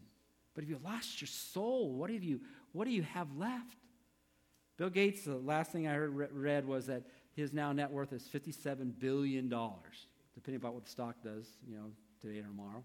[0.55, 2.41] but if you lost your soul, what have you?
[2.73, 3.77] What do you have left?
[4.77, 5.23] Bill Gates.
[5.25, 9.49] The last thing I heard read was that his now net worth is fifty-seven billion
[9.49, 12.83] dollars, depending upon what the stock does, you know, today or tomorrow.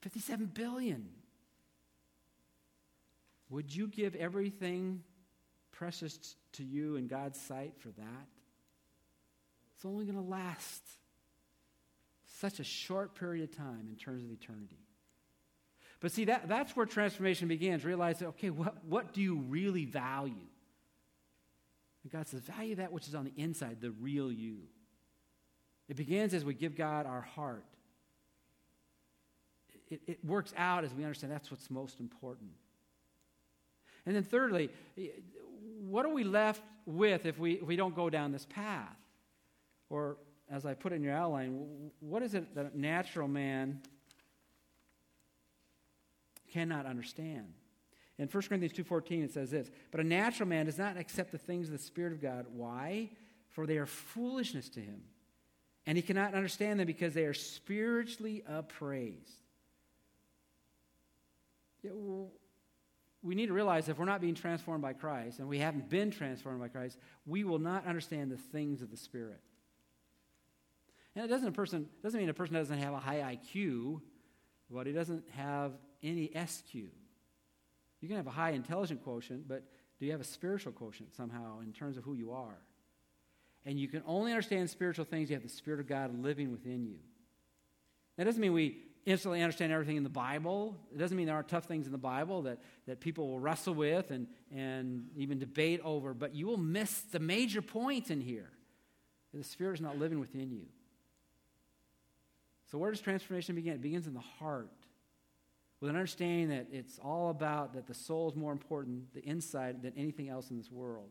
[0.00, 1.06] Fifty-seven billion.
[3.52, 5.02] Would you give everything
[5.72, 8.26] precious to you in God's sight for that?
[9.76, 10.82] It's only going to last
[12.40, 14.78] such a short period of time in terms of eternity.
[16.00, 17.84] But see, that, that's where transformation begins.
[17.84, 20.32] Realize that, okay, what, what do you really value?
[22.04, 24.60] And God says, value that which is on the inside, the real you.
[25.90, 27.66] It begins as we give God our heart.
[29.90, 32.52] It, it works out as we understand that's what's most important.
[34.06, 34.70] And then, thirdly,
[35.80, 38.96] what are we left with if we, if we don't go down this path?
[39.90, 40.16] Or,
[40.50, 43.80] as I put in your outline, what is it that a natural man
[46.50, 47.52] cannot understand?
[48.18, 51.38] In 1 Corinthians 2.14, it says this, But a natural man does not accept the
[51.38, 52.46] things of the Spirit of God.
[52.54, 53.10] Why?
[53.50, 55.02] For they are foolishness to him.
[55.86, 59.42] And he cannot understand them because they are spiritually appraised.
[61.82, 62.30] Yeah, well,
[63.22, 66.10] we need to realize if we're not being transformed by Christ and we haven't been
[66.10, 69.40] transformed by Christ, we will not understand the things of the Spirit.
[71.14, 74.00] And it doesn't, a person, doesn't mean a person doesn't have a high IQ,
[74.70, 76.74] but he doesn't have any SQ.
[76.74, 79.62] You can have a high intelligent quotient, but
[80.00, 82.58] do you have a spiritual quotient somehow in terms of who you are?
[83.64, 86.50] And you can only understand spiritual things, if you have the Spirit of God living
[86.50, 86.98] within you.
[88.16, 90.76] That doesn't mean we instantly understand everything in the Bible.
[90.94, 93.74] It doesn't mean there aren't tough things in the Bible that, that people will wrestle
[93.74, 98.50] with and, and even debate over, but you will miss the major points in here.
[99.34, 100.66] The Spirit is not living within you.
[102.70, 103.74] So, where does transformation begin?
[103.74, 104.70] It begins in the heart
[105.80, 109.82] with an understanding that it's all about that the soul is more important, the inside,
[109.82, 111.10] than anything else in this world.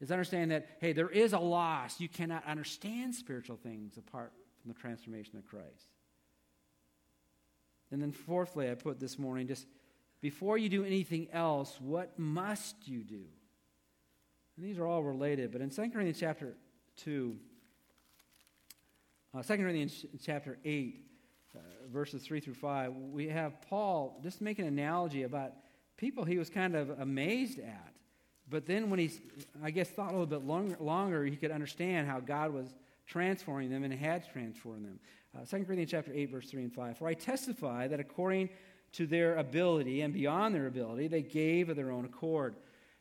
[0.00, 2.00] It's understanding that, hey, there is a loss.
[2.00, 5.88] You cannot understand spiritual things apart from the transformation of Christ.
[7.90, 9.66] And then, fourthly, I put this morning just
[10.20, 13.24] before you do anything else, what must you do?
[14.56, 16.54] And these are all related, but in 2 Corinthians chapter
[16.98, 17.36] 2,
[19.34, 21.04] uh, 2 Corinthians chapter 8,
[21.54, 21.58] uh,
[21.90, 25.52] verses 3 through 5, we have Paul just make an analogy about
[25.96, 27.94] people he was kind of amazed at.
[28.48, 29.10] But then when he,
[29.62, 32.74] I guess, thought a little bit longer, longer, he could understand how God was
[33.10, 35.00] transforming them and had transformed them.
[35.36, 36.98] Uh, 2 Corinthians chapter 8, verse 3 and 5.
[36.98, 38.50] For I testify that according
[38.92, 42.54] to their ability and beyond their ability, they gave of their own accord.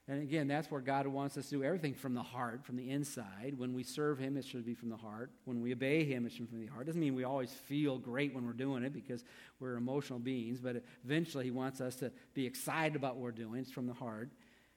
[0.07, 2.89] And again, that's where God wants us to do everything from the heart, from the
[2.89, 3.53] inside.
[3.57, 5.29] When we serve Him, it should be from the heart.
[5.45, 6.87] When we obey Him, it should be from the heart.
[6.87, 9.23] Doesn't mean we always feel great when we're doing it because
[9.59, 13.59] we're emotional beings, but eventually He wants us to be excited about what we're doing.
[13.59, 14.29] It's from the heart.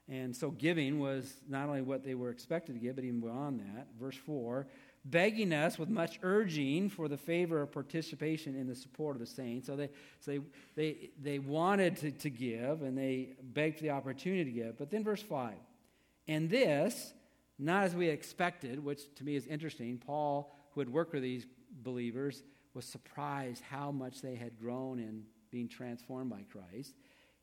[0.09, 3.61] And so giving was not only what they were expected to give, but even beyond
[3.61, 3.87] that.
[3.99, 4.67] Verse 4
[5.05, 9.27] begging us with much urging for the favor of participation in the support of the
[9.27, 9.67] saints.
[9.67, 9.89] So they,
[10.21, 10.41] so they,
[10.77, 14.79] they, they wanted to, to give and they begged for the opportunity to give.
[14.79, 15.55] But then, verse 5
[16.29, 17.13] and this,
[17.59, 21.47] not as we expected, which to me is interesting, Paul, who had worked with these
[21.83, 22.43] believers,
[22.75, 26.95] was surprised how much they had grown in being transformed by Christ.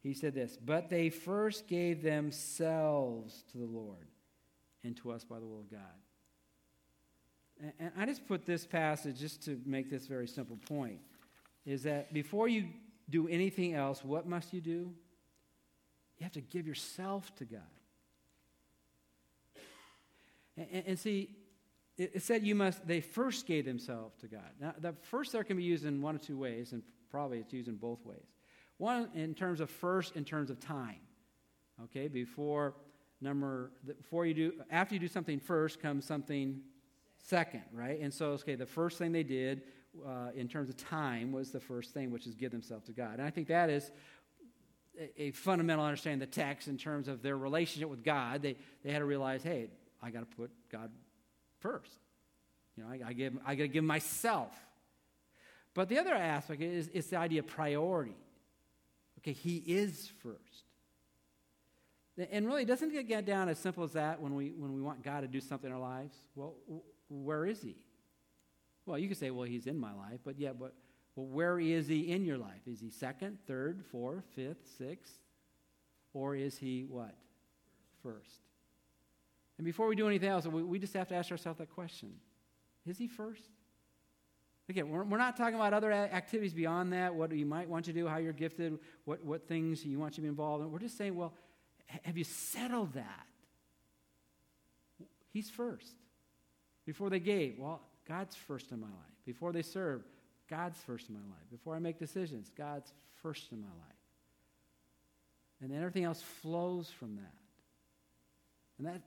[0.01, 4.07] He said this, but they first gave themselves to the Lord
[4.83, 5.79] and to us by the will of God.
[7.79, 10.99] And I just put this passage just to make this very simple point
[11.65, 12.67] is that before you
[13.09, 14.93] do anything else, what must you do?
[16.17, 17.61] You have to give yourself to God.
[20.57, 21.35] And, and see,
[21.97, 24.49] it, it, said you must, they first gave themselves to God.
[24.59, 27.53] Now, the first there can be used in one of two ways, and probably it's
[27.53, 28.25] used in both ways.
[28.77, 30.99] One, in terms of first, in terms of time.
[31.83, 32.75] Okay, before
[33.21, 36.61] number, before you do, after you do something first comes something
[37.29, 37.99] second, right?
[37.99, 39.61] And so, okay, the first thing they did
[40.05, 43.13] uh, in terms of time, was the first thing, which is give themselves to God.
[43.13, 43.91] And I think that is
[44.99, 48.41] a, a fundamental understanding of the text in terms of their relationship with God.
[48.41, 49.69] They, they had to realize, hey,
[50.01, 50.89] I got to put God
[51.59, 51.91] first.
[52.77, 54.53] You know, I, I, give, I got to give myself.
[55.73, 58.15] But the other aspect is, is the idea of priority.
[59.19, 60.63] Okay, He is first.
[62.31, 65.03] And really, doesn't it get down as simple as that when we, when we want
[65.03, 66.13] God to do something in our lives?
[66.35, 66.53] Well,
[67.09, 67.75] where is He?
[68.85, 70.73] Well, you could say, well, He's in my life, but yeah, but
[71.15, 72.61] well, where is He in your life?
[72.65, 75.13] Is He second, third, fourth, fifth, sixth?
[76.13, 77.15] Or is He what?
[78.01, 78.41] First.
[79.57, 82.13] And before we do anything else, we, we just have to ask ourselves that question
[82.85, 83.43] Is He first?
[84.69, 87.93] Again, we're, we're not talking about other activities beyond that, what you might want to
[87.93, 90.71] do, how you're gifted, what, what things you want to be involved in.
[90.71, 91.33] We're just saying, well,
[92.03, 93.25] have you settled that?
[95.31, 95.95] He's first.
[96.89, 99.23] Before they gave, well, God's first in my life.
[99.23, 100.01] Before they serve,
[100.49, 101.47] God's first in my life.
[101.51, 104.01] Before I make decisions, God's first in my life.
[105.61, 107.35] And then everything else flows from that.
[108.79, 109.01] And that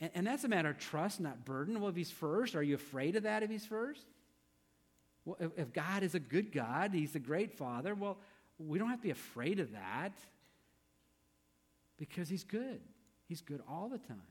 [0.00, 1.78] and, and that's a matter of trust, not burden.
[1.78, 4.06] Well, if he's first, are you afraid of that if he's first?
[5.26, 8.16] Well, if, if God is a good God, he's a great father, well,
[8.58, 10.12] we don't have to be afraid of that
[11.98, 12.80] because he's good.
[13.28, 14.22] He's good all the time.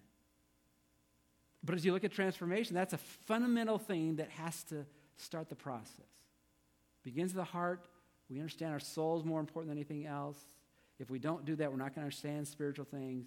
[1.65, 4.85] But as you look at transformation, that's a fundamental thing that has to
[5.17, 6.05] start the process.
[7.03, 7.87] Begins with the heart.
[8.29, 10.37] We understand our soul is more important than anything else.
[10.99, 13.25] If we don't do that, we're not going to understand spiritual things.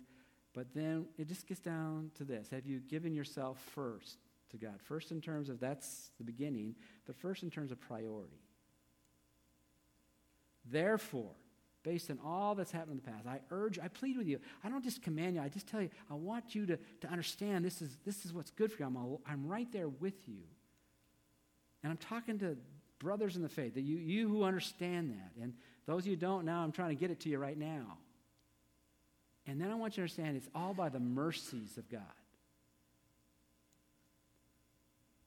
[0.55, 4.19] But then it just gets down to this Have you given yourself first
[4.51, 4.81] to God?
[4.83, 6.75] First, in terms of that's the beginning,
[7.07, 8.43] but first, in terms of priority.
[10.65, 11.35] Therefore,
[11.83, 13.27] based on all that's happened in the past.
[13.27, 14.41] I urge, I plead with you.
[14.65, 17.65] I don't just command you, I just tell you, I want you to, to understand
[17.65, 18.87] this is, this is what's good for you.
[18.87, 20.43] I'm, I'm right there with you.
[21.83, 22.57] And I'm talking to
[22.99, 25.43] brothers in the faith, that you, you who understand that.
[25.43, 25.55] And
[25.87, 27.99] those you don't now, I'm trying to get it to you right now.
[29.47, 32.03] And then I want you to understand it's all by the mercies of God.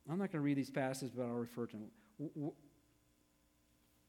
[0.10, 2.52] I'm not going to read these passages, but I'll refer to them.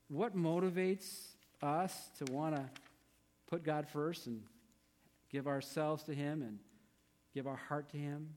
[0.08, 1.28] What motivates
[1.62, 2.64] us to want to
[3.46, 4.42] put God first and
[5.30, 6.58] give ourselves to Him and
[7.34, 8.30] give our heart to Him.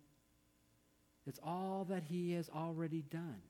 [1.27, 3.41] It's all that He has already done.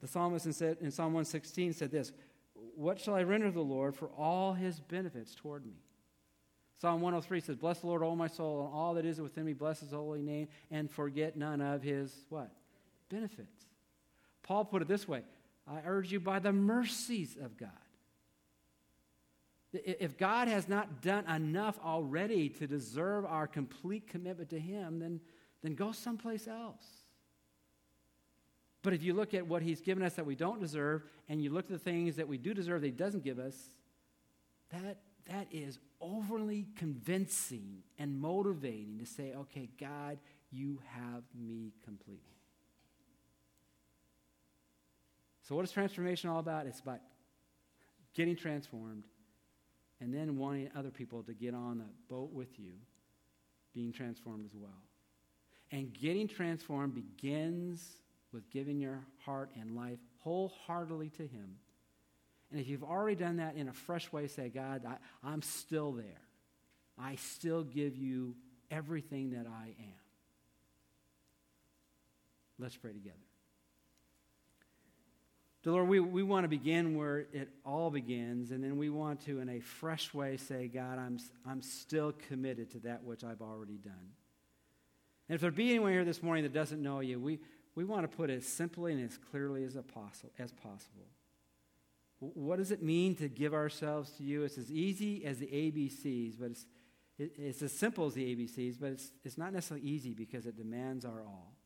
[0.00, 2.12] The psalmist in Psalm 116 said this
[2.54, 5.82] What shall I render the Lord for all His benefits toward me?
[6.80, 9.52] Psalm 103 says, Bless the Lord, O my soul, and all that is within me,
[9.52, 12.52] bless his holy name, and forget none of his what?
[13.08, 13.66] Benefits.
[14.44, 15.22] Paul put it this way
[15.70, 17.70] I urge you by the mercies of God.
[19.72, 25.20] If God has not done enough already to deserve our complete commitment to Him, then,
[25.62, 26.86] then go someplace else.
[28.82, 31.50] But if you look at what He's given us that we don't deserve, and you
[31.50, 33.54] look at the things that we do deserve that He doesn't give us,
[34.70, 40.18] that, that is overly convincing and motivating to say, okay, God,
[40.50, 42.37] you have me completely.
[45.48, 46.66] So, what is transformation all about?
[46.66, 47.00] It's about
[48.14, 49.04] getting transformed
[49.98, 52.72] and then wanting other people to get on the boat with you,
[53.72, 54.82] being transformed as well.
[55.72, 57.82] And getting transformed begins
[58.30, 61.56] with giving your heart and life wholeheartedly to Him.
[62.50, 64.96] And if you've already done that in a fresh way, say, God, I,
[65.26, 66.20] I'm still there.
[66.98, 68.34] I still give you
[68.70, 69.94] everything that I am.
[72.58, 73.27] Let's pray together.
[75.64, 79.24] So, Lord, we, we want to begin where it all begins, and then we want
[79.26, 83.42] to, in a fresh way, say, God, I'm, I'm still committed to that which I've
[83.42, 84.12] already done.
[85.28, 87.40] And if there be anyone here this morning that doesn't know you, we,
[87.74, 91.08] we want to put it as simply and as clearly as, apostle, as possible.
[92.20, 94.44] What does it mean to give ourselves to you?
[94.44, 96.66] It's as easy as the ABCs, but it's,
[97.18, 100.56] it, it's as simple as the ABCs, but it's, it's not necessarily easy because it
[100.56, 101.57] demands our all.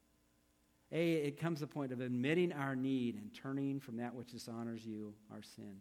[0.93, 4.33] A, it comes to the point of admitting our need and turning from that which
[4.33, 5.77] dishonors you, our sin.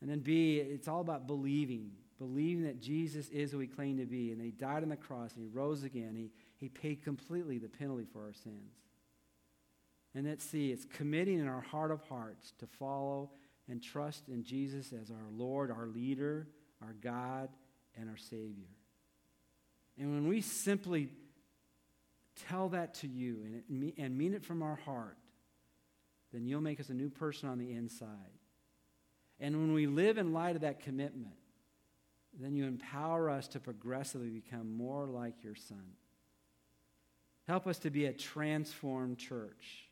[0.00, 4.06] And then B, it's all about believing, believing that Jesus is who he claimed to
[4.06, 6.14] be, and that he died on the cross, and he rose again.
[6.14, 8.74] He, he paid completely the penalty for our sins.
[10.14, 13.30] And then C, it's committing in our heart of hearts to follow
[13.68, 16.48] and trust in Jesus as our Lord, our leader,
[16.82, 17.48] our God,
[17.98, 18.68] and our Savior.
[19.98, 21.10] And when we simply
[22.48, 25.16] tell that to you and, and mean it from our heart,
[26.32, 28.08] then you'll make us a new person on the inside.
[29.40, 31.34] And when we live in light of that commitment,
[32.38, 35.94] then you empower us to progressively become more like your Son.
[37.46, 39.88] Help us to be a transformed church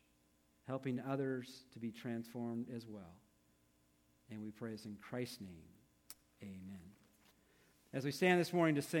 [0.67, 3.15] helping others to be transformed as well.
[4.29, 5.63] And we pray this in Christ's name.
[6.43, 6.79] Amen.
[7.93, 8.95] As we stand this morning to sing,